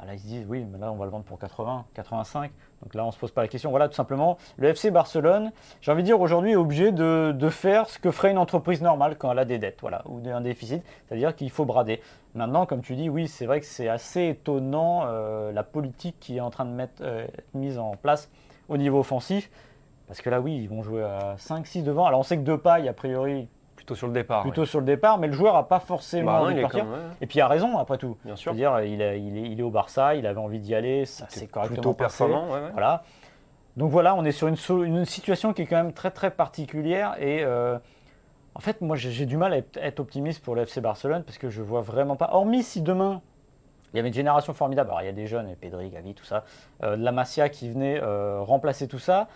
[0.06, 2.52] là ils se disent oui, mais là on va le vendre pour 80, 85.
[2.82, 3.70] Donc là on ne se pose pas la question.
[3.70, 7.90] Voilà tout simplement, le FC Barcelone, j'ai envie de dire aujourd'hui est obligé de, faire
[7.90, 10.84] ce que ferait une entreprise normale quand elle a des dettes, voilà, ou un déficit,
[11.08, 12.02] c'est-à-dire qu'il faut brader.
[12.34, 16.38] Maintenant, comme tu dis, oui, c'est vrai que c'est assez étonnant euh, la politique qui
[16.38, 18.30] est en train de mettre, euh, mise en place
[18.70, 19.52] au niveau offensif.
[20.08, 22.06] Parce que là, oui, ils vont jouer à 5-6 devant.
[22.06, 23.50] Alors on sait que Depay, a priori,
[23.92, 24.42] Plutôt sur le départ.
[24.44, 24.68] plutôt ouais.
[24.68, 26.82] sur le départ, mais le joueur n'a pas forcément Bah envie il de est partir.
[26.86, 28.18] comme- ouais, Et puis il a raison, après tout.
[28.24, 28.52] bien sûr.
[28.52, 31.26] C'est-à-dire, il, est- il est, il est au Barça, il avait envie d'y aller, ça
[31.30, 32.24] C'est s'est correctement plutôt passé.
[32.26, 32.52] performant.
[32.54, 32.70] ouais.
[32.74, 33.04] Voilà.
[33.78, 37.42] Donc voilà, on est sur une, situation qui est quand même très très particulière et
[37.44, 37.78] euh,
[38.54, 41.50] en fait, moi j'ai du mal à être, optimiste pour le FC Barcelone parce que
[41.50, 42.30] je vois vraiment pas.
[42.34, 43.22] Hormis si demain
[43.94, 46.14] il y avait une génération formidable, alors il y a des jeunes, et Pedri, Gavi,
[46.14, 46.46] tout ça,
[46.84, 49.28] euh, de la Masia qui venait euh, remplacer tout ça.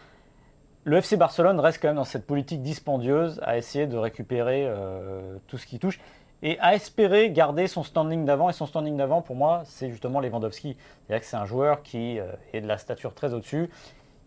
[0.87, 5.37] Le FC Barcelone reste quand même dans cette politique dispendieuse à essayer de récupérer euh,
[5.47, 5.99] tout ce qui touche
[6.43, 8.51] et à espérer garder son standing d'avant.
[8.51, 10.77] Et son standing d'avant, pour moi, c'est justement Lewandowski.
[10.77, 13.71] C'est-à-dire que c'est un joueur qui euh, est de la stature très au-dessus.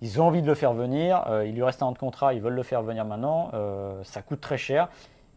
[0.02, 1.24] Ils ont envie de le faire venir.
[1.28, 3.52] euh, il lui reste un an de contrat, ils veulent le faire venir maintenant.
[4.02, 4.88] ça coûte très cher.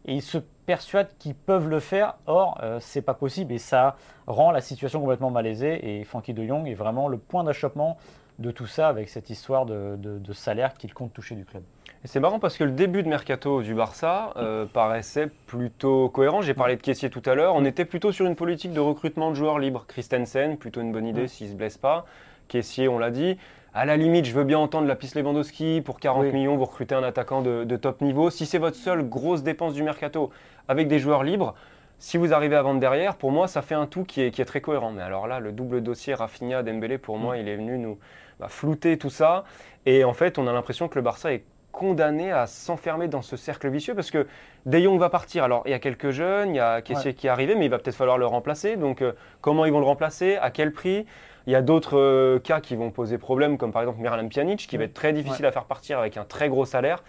[0.04, 2.16] Et ils se persuadent qu'ils peuvent le faire.
[2.26, 3.52] Or, c'est pas possible.
[3.52, 3.94] Et ça
[4.26, 6.00] rend la situation complètement malaisée.
[6.00, 7.96] Et Frankie de Jong est vraiment le point d'achoppement
[8.38, 11.62] de tout ça avec cette histoire de, de- de salaire qu'il compte toucher du club.
[12.04, 16.42] Et c'est marrant parce que le début de mercato du Barça euh, paraissait plutôt cohérent.
[16.42, 17.54] J'ai parlé de caissier tout à l'heure.
[17.54, 19.84] On était plutôt sur une politique de recrutement de joueurs libres.
[19.86, 21.28] Christensen, plutôt une bonne idée Mm.
[21.28, 22.04] s'il ne se blesse pas.
[22.48, 23.36] Caissier, on l'a dit.
[23.74, 25.80] À la limite, je veux bien entendre la piste Lewandowski.
[25.84, 26.32] Pour 40 Oui.
[26.32, 28.30] millions, vous recrutez un attaquant de, de top niveau.
[28.30, 30.30] Si c'est votre seule grosse dépense du mercato
[30.68, 31.54] avec des joueurs libres,
[32.00, 34.42] si vous arrivez à vendre derrière, pour moi, ça fait un tout qui est, qui
[34.42, 34.90] est très cohérent.
[34.90, 37.96] Mais alors là, le double dossier Rafinha, Dembélé, pour moi, il est venu nous
[38.42, 39.44] bah, flouter tout ça.
[39.86, 43.36] Et en fait, on a l'impression que le Barça est condamné à s'enfermer dans ce
[43.36, 44.26] cercle vicieux parce que
[44.66, 45.44] De Jong va partir.
[45.44, 47.70] Alors, il y a quelques jeunes, il y a Kessier qui est arrivé, mais il
[47.70, 48.76] va peut-être falloir le remplacer.
[48.76, 50.36] Donc, euh, comment ils vont le remplacer?
[50.36, 51.06] À quel prix?
[51.46, 54.66] Il y a d'autres euh, cas qui vont poser problème, comme par exemple Miralem Pjanic,
[54.68, 57.02] qui va être très difficile à faire partir avec un très gros salaire.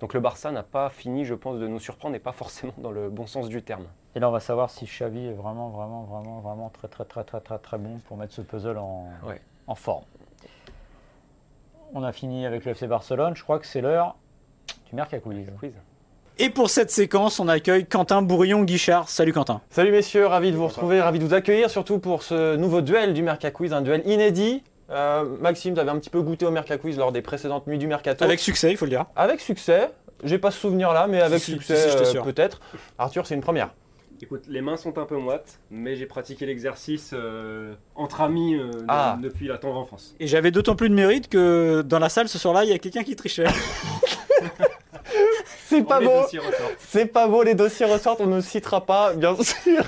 [0.00, 2.90] Donc, le Barça n'a pas fini, je pense, de nous surprendre et pas forcément dans
[2.90, 3.86] le bon sens du terme.
[4.14, 7.24] Et là, on va savoir si Xavi est vraiment, vraiment, vraiment, vraiment très, très, très,
[7.24, 9.40] très, très, très bon pour mettre ce puzzle en, Ouais.
[9.68, 10.04] en forme.
[11.94, 13.34] On a fini avec le FC Barcelone.
[13.36, 14.16] Je crois que c'est l'heure
[14.88, 15.46] du Mercaquiz.
[15.60, 15.72] Quiz.
[16.38, 19.10] Et pour cette séquence, on accueille Quentin Bourillon-Guichard.
[19.10, 19.60] Salut Quentin.
[19.68, 23.12] Salut messieurs, ravi de vous retrouver, ravi de vous accueillir, surtout pour ce nouveau duel
[23.12, 24.62] du Merca Quiz, un duel inédit.
[24.88, 27.78] Euh, Maxime, tu avais un petit peu goûté au Merca Quiz lors des précédentes nuits
[27.78, 28.24] du Mercato.
[28.24, 29.04] Avec succès, il faut le dire.
[29.14, 29.90] Avec succès,
[30.24, 32.24] j'ai pas ce souvenir là, mais avec si, succès si, euh, t'assure.
[32.24, 32.60] peut-être.
[32.98, 33.68] Arthur, c'est une première.
[34.22, 38.70] Écoute, les mains sont un peu moites, mais j'ai pratiqué l'exercice euh, entre amis euh,
[38.70, 39.18] de- Ah.
[39.20, 40.14] depuis la tendre enfance.
[40.20, 42.78] Et j'avais d'autant plus de mérite que dans la salle ce soir-là, il y a
[42.78, 43.46] quelqu'un qui trichait.
[45.66, 46.76] C'est pas Les beau, dossiers ressortent.
[46.78, 49.84] c'est pas beau, les dossiers ressortent, on ne citera pas, bien sûr.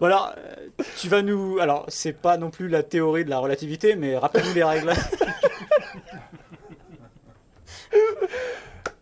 [0.00, 0.54] voilà, euh,
[0.98, 1.58] tu vas nous.
[1.60, 4.92] Alors, c'est pas non plus la théorie de la relativité, mais rappelle-nous les règles.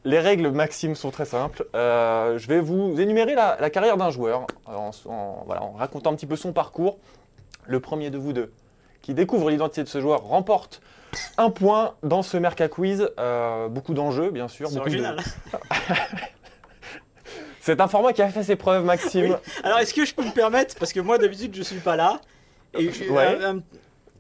[0.05, 1.67] Les règles, Maxime, sont très simples.
[1.75, 6.13] Euh, je vais vous énumérer la, la carrière d'un joueur en, en- voilà, en racontant
[6.13, 6.99] un petit peu son parcours.
[7.67, 8.53] Le premier de vous deux
[9.03, 10.81] qui découvre l'identité de ce joueur remporte
[11.37, 13.09] un point dans ce Merca Quiz.
[13.19, 14.69] Euh, beaucoup d'enjeux, bien sûr.
[14.69, 15.19] C'est beaucoup de- original.
[17.61, 19.37] C'est un format qui a fait ses preuves, Maxime.
[19.63, 22.19] Alors, est-ce que je peux me permettre, parce que moi d'habitude je suis pas là,
[22.79, 23.37] et je- Ouais.
[23.45, 23.63] un- un-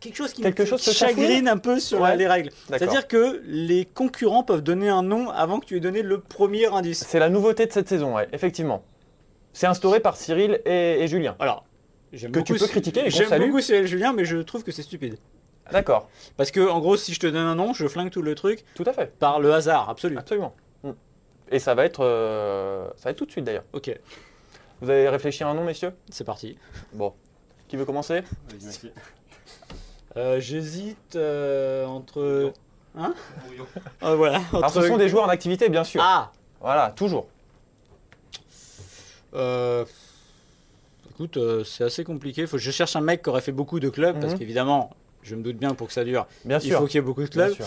[0.00, 2.16] quelque chose qui Quelque me chose te chagrine un peu sur Ouais.
[2.16, 2.50] les règles.
[2.68, 6.66] C'est-à-dire que les concurrents peuvent donner un nom avant que tu aies donné le premier
[6.66, 7.04] indice.
[7.06, 8.82] C'est la nouveauté de cette saison, ouais, effectivement.
[9.52, 11.34] C'est instauré par Cyril et, et Julien.
[11.40, 11.64] Alors,
[12.12, 14.82] j'aime Que tu peux critiquer et J'aime beaucoup Cyril Julien, mais je trouve que c'est
[14.82, 15.18] stupide.
[15.70, 16.08] D'accord,
[16.38, 18.64] Parce que, en gros, si je te donne un nom, je flingue tout le truc
[18.74, 20.16] tout à fait, par le hasard, absolu.
[20.16, 20.54] absolument.
[20.82, 20.92] Mm.
[21.50, 23.64] Et ça va être, euh, ça va être tout de suite d'ailleurs.
[23.74, 23.90] Ok,
[24.80, 25.92] Vous avez réfléchi à un nom, messieurs?
[26.08, 26.56] C'est parti.
[26.94, 27.12] Bon.
[27.68, 28.22] Qui veut commencer?
[30.18, 32.52] Euh, J'hésite euh, entre.
[32.98, 33.14] Hein
[34.00, 34.40] Ah, Voilà.
[34.52, 36.00] Alors, ce sont des joueurs en activité, bien sûr.
[36.04, 37.26] Ah Voilà, toujours.
[39.34, 39.84] Euh,
[41.10, 42.46] Écoute, euh, c'est assez compliqué.
[42.46, 44.38] Faut que je cherche un mec qui aurait fait beaucoup de clubs, parce Mhm.
[44.38, 44.90] qu'évidemment,
[45.22, 46.78] je me doute bien pour que ça dure, Bien il sûr.
[46.78, 47.56] faut qu'il y ait beaucoup de Bien clubs.
[47.56, 47.66] sûr.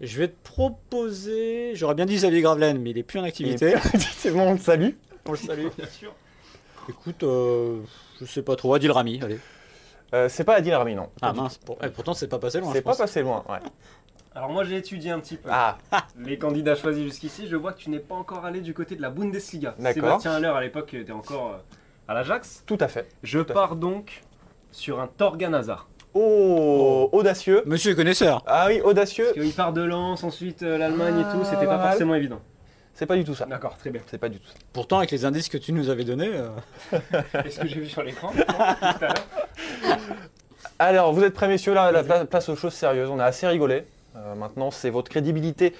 [0.00, 1.72] Je vais te proposer.
[1.76, 3.74] J'aurais bien dit Xavier Gravelaine, mais il est plus en activité.
[4.16, 4.90] C'est bon, on le salue.
[5.26, 5.66] On le salue.
[5.76, 6.12] Bien sûr.
[6.88, 7.78] Écoute, euh,
[8.20, 8.74] je sais pas trop.
[8.74, 9.38] Adil Rami, allez.
[10.14, 11.08] Euh, c'est pas Adil Rami, non.
[11.22, 12.70] Ah mince, pour- eh, pourtant c'est pas passé loin.
[12.72, 12.98] C'est pas pense.
[12.98, 13.58] passé loin, ouais.
[14.34, 15.76] Alors moi j'ai étudié un petit peu Ah,
[16.18, 17.46] les candidats choisis jusqu'ici.
[17.48, 19.74] Je vois que tu n'es pas encore allé du côté de la Bundesliga.
[19.78, 19.92] D'accord.
[19.94, 21.58] Sébastien Haller à l'époque était encore euh,
[22.08, 22.62] à l'Ajax.
[22.66, 23.08] tout à fait.
[23.22, 23.52] Je fait.
[23.52, 24.22] pars donc
[24.72, 25.88] sur un Torgan Hazard.
[26.14, 27.62] Oh, audacieux.
[27.66, 28.42] Monsieur connaisseur.
[28.46, 29.26] Ah oui, audacieux.
[29.34, 32.14] Parce qu'il part de Lens, ensuite euh, l'Allemagne et tout, c'était Ah, pas pas forcément
[32.16, 32.40] évident.
[33.00, 33.46] C'est pas du tout ça.
[33.46, 34.02] D'accord, très bien.
[34.08, 34.52] C'est pas du tout ça.
[34.74, 36.28] Pourtant, avec les indices que tu nous avais donnés.
[36.34, 36.50] euh,
[37.46, 38.30] Est-ce que j'ai vu sur l'écran
[40.78, 43.08] Alors, vous êtes prêts, messieurs là, la pla- place aux choses sérieuses.
[43.08, 43.86] On a assez rigolé.
[44.16, 45.74] Euh, maintenant, c'est votre crédibilité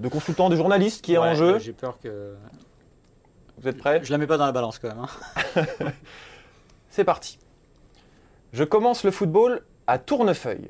[0.00, 1.60] de consultant, de journaliste qui est en jeu.
[1.60, 2.34] J'ai peur que.
[3.58, 5.06] Vous êtes prêts Je la mets pas dans la balance quand même.
[5.56, 5.66] hein.
[6.90, 7.38] C'est parti.
[8.52, 10.68] Je commence le football à Tournefeuille.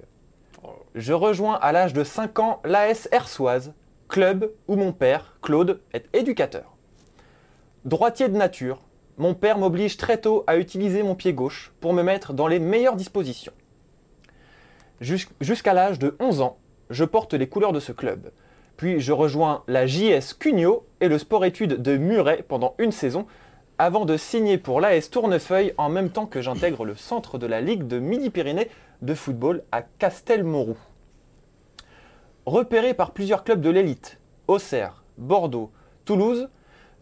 [0.94, 3.72] Je rejoins à l'âge de 5 ans l'AS Hersoise
[4.08, 6.76] club où mon père, Claude, est éducateur.
[7.84, 8.80] Droitier de nature,
[9.18, 12.58] mon père m'oblige très tôt à utiliser mon pied gauche pour me mettre dans les
[12.58, 13.52] meilleures dispositions.
[15.00, 16.58] Jus- Jusqu'à l'âge de 11 ans,
[16.90, 18.30] je porte les couleurs de ce club.
[18.76, 23.26] Puis je rejoins la JS Cugnot et le sport-études de Muret pendant une saison,
[23.78, 27.60] avant de signer pour l'AS Tournefeuille en même temps que j'intègre le centre de la
[27.60, 28.68] Ligue de Midi-Pyrénées
[29.02, 30.76] de football à Castelmourou.
[32.46, 35.72] Repéré par plusieurs clubs de l'élite, Auxerre, Bordeaux,
[36.04, 36.48] Toulouse,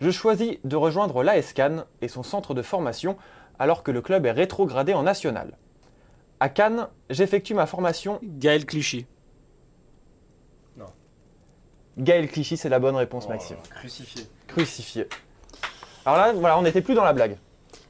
[0.00, 3.16] je choisis de rejoindre l'AS Cannes et son centre de formation
[3.59, 5.57] alors que le club est rétrogradé en national.
[6.40, 8.18] À Cannes, j'effectue ma formation.
[8.22, 9.07] Gaël Clichy.
[11.98, 13.59] Gaël Clichy, c'est la bonne réponse, Oh, Maxime.
[13.68, 14.26] Crucifié.
[14.46, 15.09] Crucifié.
[16.07, 17.37] Alors là, voilà, on n'était plus dans la blague.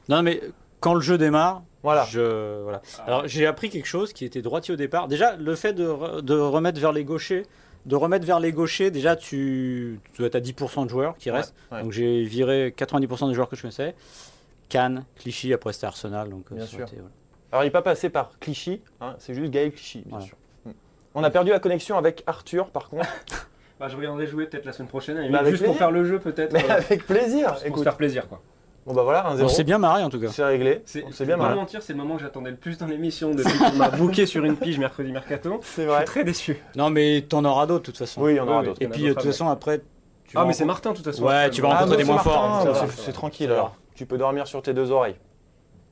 [0.09, 0.41] Non, mais
[0.83, 2.05] quand le jeu démarre, Voilà.
[2.11, 2.81] je, voilà.
[3.07, 5.07] Alors j'ai appris quelque chose qui était droitier au départ.
[5.07, 7.43] Déjà, le fait de, re- de remettre vers les gauchers,
[7.85, 11.31] de remettre vers les gauchers, déjà tu, tu dois être à 10% de joueurs qui
[11.31, 11.55] restent.
[11.71, 11.81] ouais.
[11.81, 13.95] Donc j'ai viré 90% des joueurs que je connaissais.
[14.69, 16.29] Cannes, Clichy, après c'était Arsenal.
[16.29, 16.79] Donc, euh, Bien sûr.
[16.79, 17.11] aurait été, voilà.
[17.51, 20.35] Alors il n'est pas passé par Clichy, hein, c'est juste Gaël Clichy, bien sûr.
[20.65, 20.71] Mm.
[21.15, 23.07] On a perdu la connexion avec Arthur, par contre.
[23.79, 26.53] Bah, je reviendrai jouer peut-être la semaine prochaine, avec juste pour faire le jeu peut-être.
[26.53, 27.55] Mais euh, avec plaisir.
[27.67, 28.39] pour se faire plaisir quoi.
[28.85, 30.27] Bon bah voilà, un On 0 s'est bien marré en tout cas.
[30.27, 30.81] C'est réglé.
[30.85, 31.55] C'est On s'est bien pas marré.
[31.55, 34.43] mentir, c'est le moment que j'attendais le plus dans l'émission depuis qu'on m'a booké sur
[34.43, 35.61] une pige mercredi mercato.
[35.63, 35.97] C'est Je vrai.
[35.99, 36.61] suis très déçu.
[36.75, 38.21] Non, mais t'en auras d'autres de toute façon.
[38.21, 38.81] Oui, il y en aura Oui, d'autres.
[38.81, 39.79] Et puis de toute façon après.
[40.27, 41.23] tu Ah mais c'est Martin de toute façon.
[41.23, 41.73] Ouais, tu vas bon.
[41.75, 42.87] rencontrer des moins forts, ça va.
[42.87, 43.75] c'est- C'est tranquille alors.
[43.95, 45.15] Tu peux dormir sur tes deux oreilles.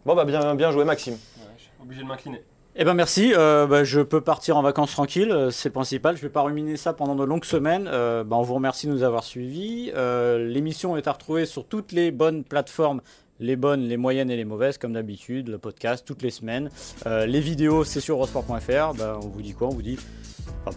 [0.06, 1.14] Bon bah bien, bien joué Maxime.
[1.14, 1.20] Ouais,
[1.58, 2.44] je suis obligé de m'incliner.
[2.76, 6.16] Eh ben merci, euh, bah, je peux partir en vacances tranquille, euh, c'est principal.
[6.16, 7.90] Je vais pas ruminer ça pendant de longues semaines.
[7.92, 9.92] Euh, bah, on vous remercie de nous avoir suivis.
[9.94, 13.02] Euh, L'émission est à retrouver sur toutes les bonnes plateformes,
[13.42, 15.50] les bonnes, les moyennes et les mauvaises, comme d'habitude.
[15.50, 16.70] Le podcast toutes les semaines.
[17.08, 18.94] Euh, les vidéos, c'est sur eurosport.fr.
[18.98, 19.68] Bah, on vous dit quoi?
[19.68, 20.00] On vous dit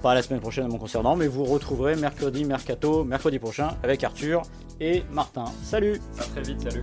[0.03, 4.03] pas la semaine prochaine à mon concernant, mais vous retrouverez mercredi, mercato, mercredi prochain avec
[4.03, 4.43] Arthur
[4.81, 5.45] et Martin.
[5.63, 6.83] Salut À très vite, salut.